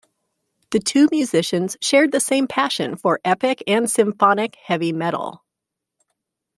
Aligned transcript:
The 0.71 0.79
two 0.79 1.09
musicians 1.11 1.77
shared 1.79 2.11
the 2.11 2.19
same 2.19 2.47
passion 2.47 2.95
for 2.97 3.21
epic 3.23 3.61
and 3.67 3.87
symphonic 3.87 4.55
Heavy 4.55 4.91
Metal. 4.91 5.43